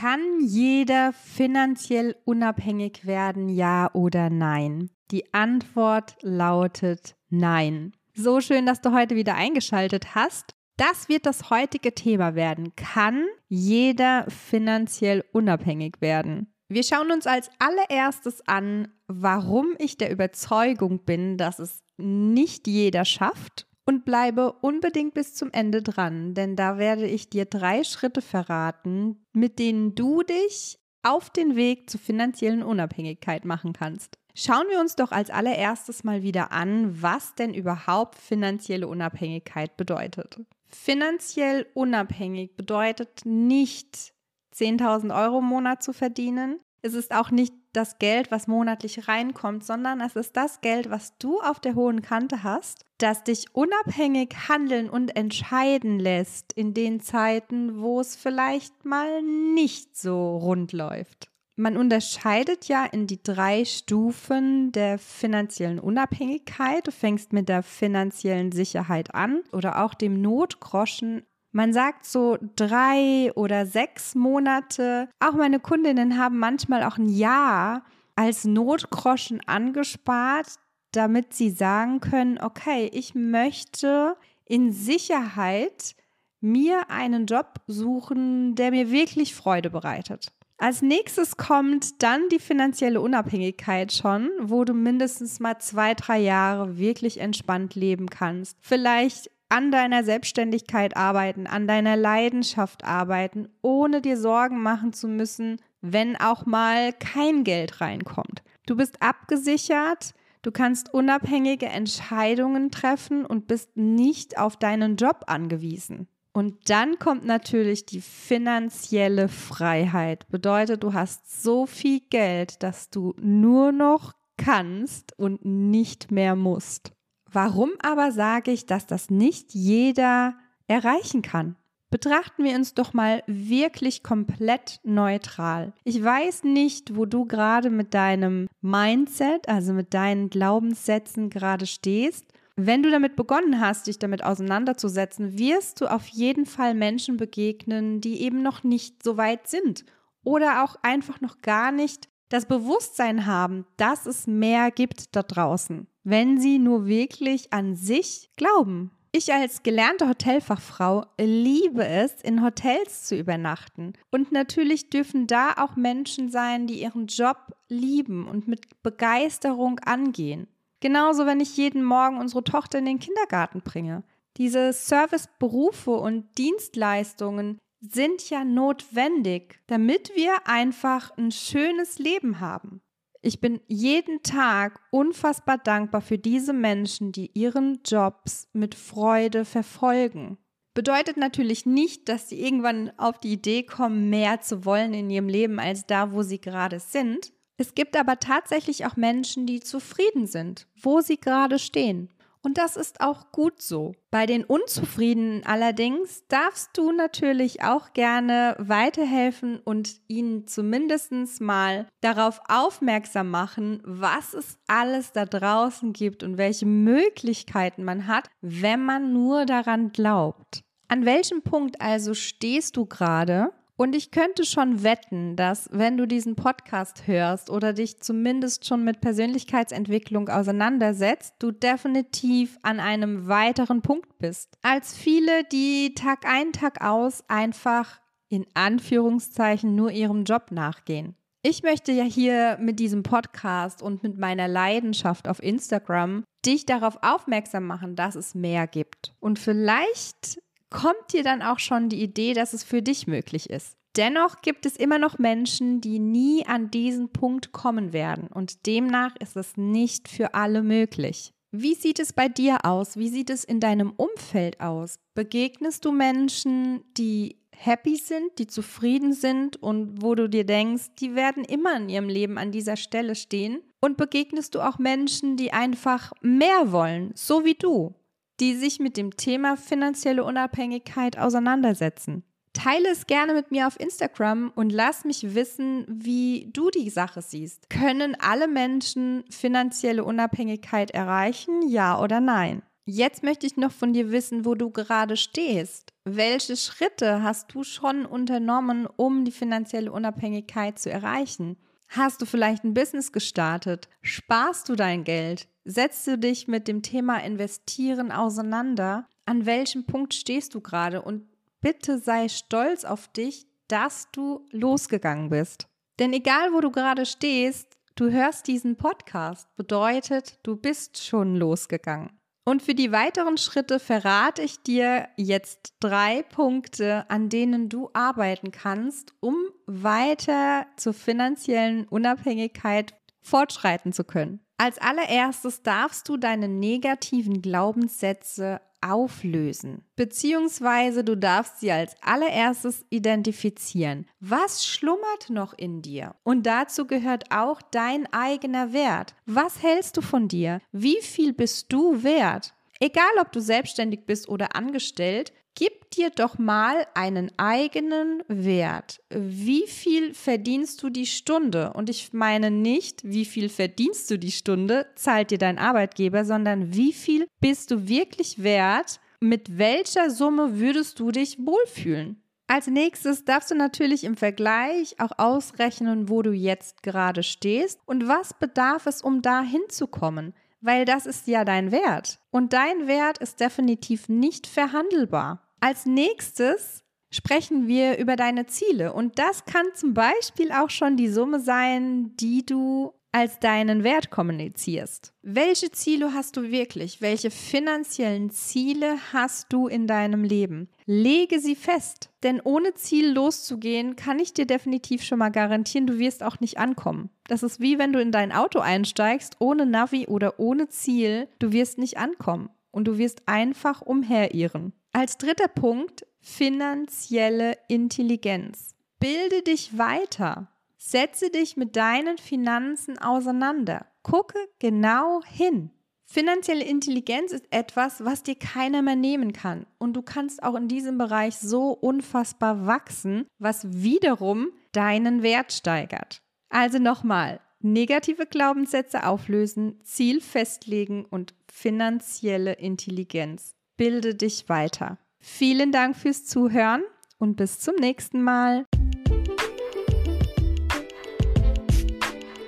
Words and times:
Kann 0.00 0.40
jeder 0.40 1.12
finanziell 1.12 2.16
unabhängig 2.24 3.04
werden, 3.04 3.50
ja 3.50 3.90
oder 3.92 4.30
nein? 4.30 4.88
Die 5.10 5.34
Antwort 5.34 6.16
lautet 6.22 7.16
nein. 7.28 7.92
So 8.14 8.40
schön, 8.40 8.64
dass 8.64 8.80
du 8.80 8.94
heute 8.94 9.14
wieder 9.14 9.34
eingeschaltet 9.34 10.14
hast. 10.14 10.54
Das 10.78 11.10
wird 11.10 11.26
das 11.26 11.50
heutige 11.50 11.94
Thema 11.94 12.34
werden. 12.34 12.74
Kann 12.76 13.26
jeder 13.48 14.24
finanziell 14.30 15.22
unabhängig 15.32 16.00
werden? 16.00 16.50
Wir 16.70 16.82
schauen 16.82 17.12
uns 17.12 17.26
als 17.26 17.50
allererstes 17.58 18.40
an, 18.48 18.88
warum 19.06 19.74
ich 19.76 19.98
der 19.98 20.10
Überzeugung 20.10 21.04
bin, 21.04 21.36
dass 21.36 21.58
es 21.58 21.82
nicht 21.98 22.66
jeder 22.66 23.04
schafft 23.04 23.66
und 23.86 24.04
bleibe 24.04 24.52
unbedingt 24.52 25.14
bis 25.14 25.34
zum 25.34 25.50
Ende 25.52 25.82
dran, 25.82 26.34
denn 26.34 26.56
da 26.56 26.78
werde 26.78 27.06
ich 27.06 27.30
dir 27.30 27.44
drei 27.44 27.84
Schritte 27.84 28.22
verraten, 28.22 29.24
mit 29.32 29.58
denen 29.58 29.94
du 29.94 30.22
dich 30.22 30.78
auf 31.02 31.30
den 31.30 31.56
Weg 31.56 31.88
zur 31.88 32.00
finanziellen 32.00 32.62
Unabhängigkeit 32.62 33.44
machen 33.44 33.72
kannst. 33.72 34.18
Schauen 34.34 34.66
wir 34.70 34.80
uns 34.80 34.96
doch 34.96 35.12
als 35.12 35.30
allererstes 35.30 36.04
mal 36.04 36.22
wieder 36.22 36.52
an, 36.52 37.02
was 37.02 37.34
denn 37.34 37.52
überhaupt 37.52 38.16
finanzielle 38.16 38.86
Unabhängigkeit 38.86 39.76
bedeutet. 39.76 40.40
Finanziell 40.68 41.66
unabhängig 41.74 42.56
bedeutet 42.56 43.22
nicht 43.24 44.12
10.000 44.54 45.14
Euro 45.14 45.38
im 45.38 45.46
Monat 45.46 45.82
zu 45.82 45.92
verdienen, 45.92 46.60
es 46.82 46.94
ist 46.94 47.12
auch 47.12 47.30
nicht 47.30 47.54
das 47.72 47.98
Geld, 47.98 48.30
was 48.30 48.46
monatlich 48.46 49.08
reinkommt, 49.08 49.64
sondern 49.64 50.00
es 50.00 50.16
ist 50.16 50.36
das 50.36 50.60
Geld, 50.60 50.90
was 50.90 51.16
du 51.18 51.40
auf 51.40 51.60
der 51.60 51.74
hohen 51.74 52.02
Kante 52.02 52.42
hast, 52.42 52.84
das 52.98 53.22
dich 53.22 53.46
unabhängig 53.54 54.34
handeln 54.48 54.90
und 54.90 55.16
entscheiden 55.16 55.98
lässt 55.98 56.52
in 56.52 56.74
den 56.74 57.00
Zeiten, 57.00 57.80
wo 57.80 58.00
es 58.00 58.16
vielleicht 58.16 58.84
mal 58.84 59.22
nicht 59.22 59.96
so 59.96 60.36
rund 60.36 60.72
läuft. 60.72 61.30
Man 61.56 61.76
unterscheidet 61.76 62.68
ja 62.68 62.86
in 62.86 63.06
die 63.06 63.22
drei 63.22 63.66
Stufen 63.66 64.72
der 64.72 64.98
finanziellen 64.98 65.78
Unabhängigkeit. 65.78 66.86
Du 66.86 66.90
fängst 66.90 67.34
mit 67.34 67.50
der 67.50 67.62
finanziellen 67.62 68.50
Sicherheit 68.50 69.14
an 69.14 69.42
oder 69.52 69.84
auch 69.84 69.92
dem 69.92 70.22
Notgroschen 70.22 71.22
man 71.52 71.72
sagt 71.72 72.04
so 72.06 72.38
drei 72.56 73.32
oder 73.34 73.66
sechs 73.66 74.14
Monate. 74.14 75.08
Auch 75.18 75.32
meine 75.32 75.60
Kundinnen 75.60 76.18
haben 76.18 76.38
manchmal 76.38 76.84
auch 76.84 76.98
ein 76.98 77.08
Jahr 77.08 77.84
als 78.16 78.44
Notgroschen 78.44 79.40
angespart, 79.46 80.54
damit 80.92 81.34
sie 81.34 81.50
sagen 81.50 82.00
können, 82.00 82.38
okay, 82.40 82.90
ich 82.92 83.14
möchte 83.14 84.16
in 84.44 84.72
Sicherheit 84.72 85.94
mir 86.40 86.90
einen 86.90 87.26
Job 87.26 87.60
suchen, 87.66 88.54
der 88.54 88.70
mir 88.70 88.90
wirklich 88.90 89.34
Freude 89.34 89.70
bereitet. 89.70 90.32
Als 90.58 90.82
nächstes 90.82 91.38
kommt 91.38 92.02
dann 92.02 92.28
die 92.30 92.38
finanzielle 92.38 93.00
Unabhängigkeit 93.00 93.92
schon, 93.92 94.28
wo 94.40 94.64
du 94.64 94.74
mindestens 94.74 95.40
mal 95.40 95.58
zwei, 95.58 95.94
drei 95.94 96.18
Jahre 96.18 96.76
wirklich 96.76 97.18
entspannt 97.18 97.74
leben 97.74 98.10
kannst. 98.10 98.58
Vielleicht 98.60 99.30
an 99.50 99.70
deiner 99.70 100.04
Selbstständigkeit 100.04 100.96
arbeiten, 100.96 101.46
an 101.46 101.66
deiner 101.66 101.96
Leidenschaft 101.96 102.84
arbeiten, 102.84 103.48
ohne 103.62 104.00
dir 104.00 104.16
Sorgen 104.16 104.62
machen 104.62 104.92
zu 104.92 105.08
müssen, 105.08 105.60
wenn 105.80 106.16
auch 106.16 106.46
mal 106.46 106.92
kein 106.92 107.44
Geld 107.44 107.80
reinkommt. 107.80 108.42
Du 108.66 108.76
bist 108.76 109.02
abgesichert, 109.02 110.14
du 110.42 110.52
kannst 110.52 110.94
unabhängige 110.94 111.66
Entscheidungen 111.66 112.70
treffen 112.70 113.26
und 113.26 113.46
bist 113.46 113.76
nicht 113.76 114.38
auf 114.38 114.56
deinen 114.56 114.96
Job 114.96 115.24
angewiesen. 115.26 116.08
Und 116.32 116.70
dann 116.70 116.98
kommt 117.00 117.24
natürlich 117.24 117.86
die 117.86 118.00
finanzielle 118.00 119.28
Freiheit. 119.28 120.28
Bedeutet, 120.28 120.82
du 120.84 120.94
hast 120.94 121.42
so 121.42 121.66
viel 121.66 122.00
Geld, 122.08 122.62
dass 122.62 122.88
du 122.90 123.14
nur 123.20 123.72
noch 123.72 124.12
kannst 124.36 125.18
und 125.18 125.44
nicht 125.44 126.12
mehr 126.12 126.36
musst. 126.36 126.92
Warum 127.32 127.70
aber 127.80 128.10
sage 128.10 128.50
ich, 128.50 128.66
dass 128.66 128.86
das 128.86 129.08
nicht 129.08 129.54
jeder 129.54 130.34
erreichen 130.66 131.22
kann? 131.22 131.56
Betrachten 131.90 132.44
wir 132.44 132.56
uns 132.56 132.74
doch 132.74 132.92
mal 132.92 133.22
wirklich 133.26 134.02
komplett 134.02 134.80
neutral. 134.84 135.72
Ich 135.84 136.02
weiß 136.02 136.44
nicht, 136.44 136.96
wo 136.96 137.04
du 137.04 137.26
gerade 137.26 137.70
mit 137.70 137.94
deinem 137.94 138.48
Mindset, 138.60 139.48
also 139.48 139.72
mit 139.72 139.94
deinen 139.94 140.30
Glaubenssätzen 140.30 141.30
gerade 141.30 141.66
stehst. 141.66 142.26
Wenn 142.56 142.82
du 142.82 142.90
damit 142.90 143.16
begonnen 143.16 143.60
hast, 143.60 143.86
dich 143.86 143.98
damit 143.98 144.24
auseinanderzusetzen, 144.24 145.38
wirst 145.38 145.80
du 145.80 145.86
auf 145.86 146.06
jeden 146.08 146.46
Fall 146.46 146.74
Menschen 146.74 147.16
begegnen, 147.16 148.00
die 148.00 148.22
eben 148.22 148.42
noch 148.42 148.64
nicht 148.64 149.02
so 149.02 149.16
weit 149.16 149.48
sind 149.48 149.84
oder 150.22 150.64
auch 150.64 150.76
einfach 150.82 151.20
noch 151.20 151.42
gar 151.42 151.72
nicht 151.72 152.08
das 152.28 152.46
Bewusstsein 152.46 153.26
haben, 153.26 153.66
dass 153.76 154.06
es 154.06 154.26
mehr 154.26 154.70
gibt 154.70 155.16
da 155.16 155.22
draußen 155.22 155.88
wenn 156.04 156.40
sie 156.40 156.58
nur 156.58 156.86
wirklich 156.86 157.52
an 157.52 157.76
sich 157.76 158.30
glauben. 158.36 158.90
Ich 159.12 159.32
als 159.32 159.64
gelernte 159.64 160.08
Hotelfachfrau 160.08 161.04
liebe 161.18 161.84
es, 161.84 162.22
in 162.22 162.44
Hotels 162.44 163.04
zu 163.04 163.16
übernachten. 163.16 163.94
Und 164.12 164.30
natürlich 164.30 164.88
dürfen 164.88 165.26
da 165.26 165.54
auch 165.56 165.74
Menschen 165.74 166.30
sein, 166.30 166.68
die 166.68 166.80
ihren 166.80 167.06
Job 167.06 167.36
lieben 167.68 168.28
und 168.28 168.46
mit 168.46 168.82
Begeisterung 168.84 169.80
angehen. 169.80 170.46
Genauso, 170.78 171.26
wenn 171.26 171.40
ich 171.40 171.56
jeden 171.56 171.82
Morgen 171.82 172.18
unsere 172.18 172.44
Tochter 172.44 172.78
in 172.78 172.86
den 172.86 173.00
Kindergarten 173.00 173.62
bringe. 173.62 174.04
Diese 174.36 174.72
Serviceberufe 174.72 175.90
und 175.90 176.38
Dienstleistungen 176.38 177.58
sind 177.80 178.30
ja 178.30 178.44
notwendig, 178.44 179.60
damit 179.66 180.12
wir 180.14 180.46
einfach 180.46 181.10
ein 181.16 181.32
schönes 181.32 181.98
Leben 181.98 182.40
haben. 182.40 182.80
Ich 183.22 183.40
bin 183.40 183.60
jeden 183.66 184.22
Tag 184.22 184.80
unfassbar 184.90 185.58
dankbar 185.58 186.00
für 186.00 186.18
diese 186.18 186.54
Menschen, 186.54 187.12
die 187.12 187.30
ihren 187.34 187.80
Jobs 187.84 188.48
mit 188.52 188.74
Freude 188.74 189.44
verfolgen. 189.44 190.38
Bedeutet 190.72 191.16
natürlich 191.16 191.66
nicht, 191.66 192.08
dass 192.08 192.28
sie 192.28 192.40
irgendwann 192.40 192.92
auf 192.96 193.18
die 193.18 193.32
Idee 193.32 193.64
kommen, 193.64 194.08
mehr 194.08 194.40
zu 194.40 194.64
wollen 194.64 194.94
in 194.94 195.10
ihrem 195.10 195.28
Leben 195.28 195.58
als 195.58 195.84
da, 195.84 196.12
wo 196.12 196.22
sie 196.22 196.40
gerade 196.40 196.80
sind. 196.80 197.32
Es 197.58 197.74
gibt 197.74 197.96
aber 197.96 198.18
tatsächlich 198.18 198.86
auch 198.86 198.96
Menschen, 198.96 199.44
die 199.44 199.60
zufrieden 199.60 200.26
sind, 200.26 200.66
wo 200.80 201.00
sie 201.00 201.18
gerade 201.18 201.58
stehen. 201.58 202.08
Und 202.42 202.56
das 202.56 202.76
ist 202.76 203.02
auch 203.02 203.32
gut 203.32 203.60
so. 203.60 203.92
Bei 204.10 204.24
den 204.24 204.44
Unzufriedenen 204.44 205.44
allerdings 205.44 206.26
darfst 206.28 206.70
du 206.76 206.90
natürlich 206.90 207.62
auch 207.62 207.92
gerne 207.92 208.56
weiterhelfen 208.58 209.60
und 209.60 210.00
ihnen 210.08 210.46
zumindest 210.46 211.40
mal 211.40 211.86
darauf 212.00 212.40
aufmerksam 212.48 213.30
machen, 213.30 213.82
was 213.84 214.32
es 214.32 214.58
alles 214.66 215.12
da 215.12 215.26
draußen 215.26 215.92
gibt 215.92 216.22
und 216.22 216.38
welche 216.38 216.66
Möglichkeiten 216.66 217.84
man 217.84 218.06
hat, 218.06 218.30
wenn 218.40 218.84
man 218.84 219.12
nur 219.12 219.44
daran 219.44 219.92
glaubt. 219.92 220.62
An 220.88 221.04
welchem 221.04 221.42
Punkt 221.42 221.80
also 221.80 222.14
stehst 222.14 222.76
du 222.76 222.86
gerade 222.86 223.52
und 223.80 223.96
ich 223.96 224.10
könnte 224.10 224.44
schon 224.44 224.82
wetten, 224.82 225.36
dass 225.36 225.70
wenn 225.72 225.96
du 225.96 226.06
diesen 226.06 226.36
Podcast 226.36 227.06
hörst 227.06 227.48
oder 227.48 227.72
dich 227.72 227.98
zumindest 227.98 228.66
schon 228.66 228.84
mit 228.84 229.00
Persönlichkeitsentwicklung 229.00 230.28
auseinandersetzt, 230.28 231.36
du 231.38 231.50
definitiv 231.50 232.58
an 232.60 232.78
einem 232.78 233.26
weiteren 233.26 233.80
Punkt 233.80 234.18
bist. 234.18 234.58
Als 234.60 234.94
viele, 234.94 235.44
die 235.44 235.94
Tag 235.94 236.26
ein, 236.26 236.52
Tag 236.52 236.84
aus 236.84 237.24
einfach 237.28 238.02
in 238.28 238.44
Anführungszeichen 238.52 239.74
nur 239.74 239.90
ihrem 239.90 240.24
Job 240.24 240.48
nachgehen. 240.50 241.14
Ich 241.42 241.62
möchte 241.62 241.90
ja 241.92 242.04
hier 242.04 242.58
mit 242.60 242.80
diesem 242.80 243.02
Podcast 243.02 243.80
und 243.80 244.02
mit 244.02 244.18
meiner 244.18 244.46
Leidenschaft 244.46 245.26
auf 245.26 245.42
Instagram 245.42 246.24
dich 246.44 246.66
darauf 246.66 246.98
aufmerksam 247.00 247.66
machen, 247.66 247.96
dass 247.96 248.14
es 248.14 248.34
mehr 248.34 248.66
gibt. 248.66 249.14
Und 249.20 249.38
vielleicht 249.38 250.38
kommt 250.70 251.12
dir 251.12 251.22
dann 251.22 251.42
auch 251.42 251.58
schon 251.58 251.88
die 251.88 252.02
Idee, 252.02 252.32
dass 252.32 252.52
es 252.52 252.64
für 252.64 252.82
dich 252.82 253.06
möglich 253.06 253.50
ist. 253.50 253.76
Dennoch 253.96 254.40
gibt 254.40 254.66
es 254.66 254.76
immer 254.76 254.98
noch 254.98 255.18
Menschen, 255.18 255.80
die 255.80 255.98
nie 255.98 256.46
an 256.46 256.70
diesen 256.70 257.12
Punkt 257.12 257.50
kommen 257.50 257.92
werden 257.92 258.28
und 258.28 258.66
demnach 258.66 259.16
ist 259.18 259.36
es 259.36 259.56
nicht 259.56 260.08
für 260.08 260.34
alle 260.34 260.62
möglich. 260.62 261.32
Wie 261.52 261.74
sieht 261.74 261.98
es 261.98 262.12
bei 262.12 262.28
dir 262.28 262.64
aus? 262.64 262.96
Wie 262.96 263.08
sieht 263.08 263.28
es 263.28 263.42
in 263.42 263.58
deinem 263.58 263.90
Umfeld 263.90 264.60
aus? 264.60 265.00
Begegnest 265.14 265.84
du 265.84 265.90
Menschen, 265.90 266.84
die 266.96 267.40
happy 267.50 267.96
sind, 267.96 268.38
die 268.38 268.46
zufrieden 268.46 269.12
sind 269.12 269.60
und 269.60 270.00
wo 270.00 270.14
du 270.14 270.28
dir 270.28 270.46
denkst, 270.46 270.94
die 271.00 271.16
werden 271.16 271.44
immer 271.44 271.76
in 271.76 271.88
ihrem 271.88 272.08
Leben 272.08 272.38
an 272.38 272.52
dieser 272.52 272.76
Stelle 272.76 273.16
stehen? 273.16 273.62
Und 273.80 273.96
begegnest 273.96 274.54
du 274.54 274.60
auch 274.60 274.78
Menschen, 274.78 275.36
die 275.36 275.52
einfach 275.52 276.12
mehr 276.20 276.70
wollen, 276.70 277.10
so 277.16 277.44
wie 277.44 277.54
du, 277.54 277.94
die 278.40 278.54
sich 278.54 278.80
mit 278.80 278.96
dem 278.96 279.16
Thema 279.16 279.56
finanzielle 279.56 280.24
Unabhängigkeit 280.24 281.18
auseinandersetzen? 281.18 282.24
Teile 282.52 282.88
es 282.90 283.06
gerne 283.06 283.32
mit 283.32 283.52
mir 283.52 283.68
auf 283.68 283.78
Instagram 283.78 284.50
und 284.56 284.70
lass 284.70 285.04
mich 285.04 285.34
wissen, 285.34 285.86
wie 285.88 286.48
du 286.52 286.70
die 286.70 286.90
Sache 286.90 287.22
siehst. 287.22 287.70
Können 287.70 288.16
alle 288.18 288.48
Menschen 288.48 289.24
finanzielle 289.30 290.02
Unabhängigkeit 290.02 290.90
erreichen, 290.90 291.62
ja 291.68 292.00
oder 292.00 292.20
nein? 292.20 292.62
Jetzt 292.86 293.22
möchte 293.22 293.46
ich 293.46 293.56
noch 293.56 293.70
von 293.70 293.92
dir 293.92 294.10
wissen, 294.10 294.44
wo 294.44 294.56
du 294.56 294.70
gerade 294.70 295.16
stehst. 295.16 295.92
Welche 296.04 296.56
Schritte 296.56 297.22
hast 297.22 297.54
du 297.54 297.62
schon 297.62 298.04
unternommen, 298.04 298.88
um 298.96 299.24
die 299.24 299.30
finanzielle 299.30 299.92
Unabhängigkeit 299.92 300.76
zu 300.76 300.90
erreichen? 300.90 301.56
Hast 301.92 302.22
du 302.22 302.26
vielleicht 302.26 302.62
ein 302.62 302.72
Business 302.72 303.10
gestartet? 303.10 303.88
Sparst 304.00 304.68
du 304.68 304.76
dein 304.76 305.02
Geld? 305.02 305.48
Setzt 305.64 306.06
du 306.06 306.18
dich 306.18 306.46
mit 306.46 306.68
dem 306.68 306.82
Thema 306.82 307.16
Investieren 307.18 308.12
auseinander? 308.12 309.08
An 309.26 309.44
welchem 309.44 309.86
Punkt 309.86 310.14
stehst 310.14 310.54
du 310.54 310.60
gerade? 310.60 311.02
Und 311.02 311.26
bitte 311.60 311.98
sei 311.98 312.28
stolz 312.28 312.84
auf 312.84 313.08
dich, 313.08 313.48
dass 313.66 314.06
du 314.12 314.46
losgegangen 314.52 315.30
bist. 315.30 315.66
Denn 315.98 316.12
egal, 316.12 316.52
wo 316.52 316.60
du 316.60 316.70
gerade 316.70 317.04
stehst, 317.06 317.76
du 317.96 318.08
hörst 318.12 318.46
diesen 318.46 318.76
Podcast, 318.76 319.48
bedeutet, 319.56 320.38
du 320.44 320.54
bist 320.54 321.04
schon 321.04 321.34
losgegangen. 321.34 322.19
Und 322.44 322.62
für 322.62 322.74
die 322.74 322.90
weiteren 322.90 323.36
Schritte 323.36 323.78
verrate 323.78 324.42
ich 324.42 324.62
dir 324.62 325.08
jetzt 325.16 325.74
drei 325.80 326.22
Punkte, 326.22 327.04
an 327.08 327.28
denen 327.28 327.68
du 327.68 327.90
arbeiten 327.92 328.50
kannst, 328.50 329.12
um 329.20 329.36
weiter 329.66 330.66
zur 330.76 330.94
finanziellen 330.94 331.86
Unabhängigkeit 331.86 332.94
fortschreiten 333.20 333.92
zu 333.92 334.04
können. 334.04 334.40
Als 334.56 334.78
allererstes 334.78 335.62
darfst 335.62 336.08
du 336.08 336.16
deine 336.16 336.48
negativen 336.48 337.40
Glaubenssätze 337.40 338.60
auflösen. 338.80 339.82
Beziehungsweise 339.96 341.04
du 341.04 341.16
darfst 341.16 341.60
sie 341.60 341.72
als 341.72 341.94
allererstes 342.02 342.84
identifizieren. 342.90 344.06
Was 344.20 344.66
schlummert 344.66 345.30
noch 345.30 345.52
in 345.56 345.82
dir? 345.82 346.14
Und 346.22 346.44
dazu 346.44 346.86
gehört 346.86 347.24
auch 347.30 347.62
dein 347.62 348.10
eigener 348.12 348.72
Wert. 348.72 349.14
Was 349.26 349.62
hältst 349.62 349.96
du 349.96 350.00
von 350.00 350.28
dir? 350.28 350.60
Wie 350.72 351.00
viel 351.02 351.32
bist 351.32 351.72
du 351.72 352.02
wert? 352.02 352.54
Egal, 352.82 353.10
ob 353.20 353.30
du 353.30 353.40
selbstständig 353.40 354.06
bist 354.06 354.28
oder 354.28 354.56
angestellt, 354.56 355.34
gib 355.54 355.90
dir 355.90 356.08
doch 356.08 356.38
mal 356.38 356.86
einen 356.94 357.30
eigenen 357.36 358.22
Wert. 358.26 359.02
Wie 359.10 359.66
viel 359.66 360.14
verdienst 360.14 360.82
du 360.82 360.88
die 360.88 361.04
Stunde? 361.04 361.74
Und 361.74 361.90
ich 361.90 362.14
meine 362.14 362.50
nicht, 362.50 363.02
wie 363.04 363.26
viel 363.26 363.50
verdienst 363.50 364.10
du 364.10 364.18
die 364.18 364.32
Stunde, 364.32 364.86
zahlt 364.94 365.30
dir 365.30 365.36
dein 365.36 365.58
Arbeitgeber, 365.58 366.24
sondern 366.24 366.74
wie 366.74 366.94
viel 366.94 367.26
bist 367.40 367.70
du 367.70 367.86
wirklich 367.86 368.42
wert? 368.42 368.98
Mit 369.20 369.58
welcher 369.58 370.08
Summe 370.08 370.58
würdest 370.58 370.98
du 371.00 371.10
dich 371.10 371.36
wohlfühlen? 371.38 372.22
Als 372.46 372.66
nächstes 372.66 373.26
darfst 373.26 373.50
du 373.50 373.54
natürlich 373.54 374.04
im 374.04 374.16
Vergleich 374.16 374.98
auch 374.98 375.12
ausrechnen, 375.18 376.08
wo 376.08 376.22
du 376.22 376.32
jetzt 376.32 376.82
gerade 376.82 377.22
stehst 377.22 377.78
und 377.84 378.08
was 378.08 378.32
bedarf 378.32 378.86
es, 378.86 379.02
um 379.02 379.20
da 379.20 379.42
hinzukommen 379.42 380.32
weil 380.60 380.84
das 380.84 381.06
ist 381.06 381.26
ja 381.26 381.44
dein 381.44 381.72
Wert. 381.72 382.18
Und 382.30 382.52
dein 382.52 382.86
Wert 382.86 383.18
ist 383.18 383.40
definitiv 383.40 384.08
nicht 384.08 384.46
verhandelbar. 384.46 385.42
Als 385.60 385.86
nächstes 385.86 386.84
sprechen 387.10 387.66
wir 387.66 387.98
über 387.98 388.16
deine 388.16 388.46
Ziele. 388.46 388.92
Und 388.92 389.18
das 389.18 389.44
kann 389.44 389.66
zum 389.74 389.94
Beispiel 389.94 390.52
auch 390.52 390.70
schon 390.70 390.96
die 390.96 391.08
Summe 391.08 391.40
sein, 391.40 392.16
die 392.16 392.46
du 392.46 392.92
als 393.12 393.40
deinen 393.40 393.82
Wert 393.82 394.10
kommunizierst. 394.10 395.12
Welche 395.22 395.70
Ziele 395.72 396.14
hast 396.14 396.36
du 396.36 396.50
wirklich? 396.50 397.00
Welche 397.00 397.30
finanziellen 397.30 398.30
Ziele 398.30 398.96
hast 399.12 399.52
du 399.52 399.66
in 399.66 399.86
deinem 399.86 400.24
Leben? 400.24 400.68
Lege 400.86 401.40
sie 401.40 401.56
fest, 401.56 402.10
denn 402.22 402.40
ohne 402.40 402.74
Ziel 402.74 403.10
loszugehen, 403.12 403.96
kann 403.96 404.18
ich 404.18 404.32
dir 404.32 404.46
definitiv 404.46 405.02
schon 405.02 405.18
mal 405.18 405.30
garantieren, 405.30 405.86
du 405.86 405.98
wirst 405.98 406.22
auch 406.22 406.40
nicht 406.40 406.58
ankommen. 406.58 407.10
Das 407.26 407.42
ist 407.42 407.60
wie 407.60 407.78
wenn 407.78 407.92
du 407.92 408.00
in 408.00 408.12
dein 408.12 408.32
Auto 408.32 408.60
einsteigst, 408.60 409.36
ohne 409.40 409.66
Navi 409.66 410.06
oder 410.06 410.38
ohne 410.38 410.68
Ziel, 410.68 411.28
du 411.38 411.52
wirst 411.52 411.78
nicht 411.78 411.98
ankommen 411.98 412.50
und 412.70 412.84
du 412.86 412.98
wirst 412.98 413.22
einfach 413.26 413.82
umherirren. 413.82 414.72
Als 414.92 415.18
dritter 415.18 415.48
Punkt 415.48 416.06
finanzielle 416.20 417.56
Intelligenz. 417.68 418.74
Bilde 418.98 419.42
dich 419.42 419.78
weiter. 419.78 420.49
Setze 420.82 421.28
dich 421.28 421.58
mit 421.58 421.76
deinen 421.76 422.16
Finanzen 422.16 422.98
auseinander. 422.98 423.84
Gucke 424.02 424.38
genau 424.60 425.20
hin. 425.22 425.70
Finanzielle 426.06 426.64
Intelligenz 426.64 427.32
ist 427.32 427.44
etwas, 427.50 428.02
was 428.02 428.22
dir 428.22 428.34
keiner 428.34 428.80
mehr 428.80 428.96
nehmen 428.96 429.34
kann. 429.34 429.66
Und 429.78 429.92
du 429.92 430.00
kannst 430.00 430.42
auch 430.42 430.54
in 430.54 430.68
diesem 430.68 430.96
Bereich 430.96 431.36
so 431.36 431.72
unfassbar 431.72 432.66
wachsen, 432.66 433.26
was 433.38 433.66
wiederum 433.70 434.48
deinen 434.72 435.22
Wert 435.22 435.52
steigert. 435.52 436.22
Also 436.48 436.78
nochmal, 436.78 437.40
negative 437.60 438.24
Glaubenssätze 438.24 439.06
auflösen, 439.06 439.78
Ziel 439.84 440.22
festlegen 440.22 441.04
und 441.04 441.34
finanzielle 441.52 442.54
Intelligenz. 442.54 443.54
Bilde 443.76 444.14
dich 444.14 444.48
weiter. 444.48 444.96
Vielen 445.20 445.72
Dank 445.72 445.94
fürs 445.94 446.24
Zuhören 446.24 446.82
und 447.18 447.36
bis 447.36 447.60
zum 447.60 447.74
nächsten 447.74 448.22
Mal. 448.22 448.64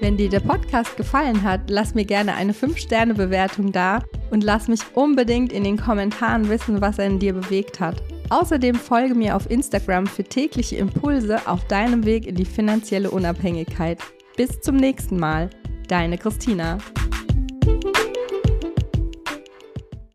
Wenn 0.02 0.16
dir 0.16 0.28
der 0.28 0.40
Podcast 0.40 0.96
gefallen 0.96 1.44
hat, 1.44 1.70
lass 1.70 1.94
mir 1.94 2.04
gerne 2.04 2.34
eine 2.34 2.54
5-Sterne-Bewertung 2.54 3.70
da 3.70 4.02
und 4.32 4.42
lass 4.42 4.66
mich 4.66 4.80
unbedingt 4.94 5.52
in 5.52 5.62
den 5.62 5.76
Kommentaren 5.76 6.48
wissen, 6.48 6.80
was 6.80 6.98
er 6.98 7.06
in 7.06 7.20
dir 7.20 7.32
bewegt 7.32 7.78
hat. 7.78 8.02
Außerdem 8.28 8.74
folge 8.74 9.14
mir 9.14 9.36
auf 9.36 9.48
Instagram 9.48 10.08
für 10.08 10.24
tägliche 10.24 10.74
Impulse 10.74 11.46
auf 11.46 11.64
deinem 11.68 12.04
Weg 12.04 12.26
in 12.26 12.34
die 12.34 12.44
finanzielle 12.44 13.12
Unabhängigkeit. 13.12 14.00
Bis 14.36 14.60
zum 14.60 14.74
nächsten 14.74 15.20
Mal, 15.20 15.50
deine 15.86 16.18
Christina. 16.18 16.78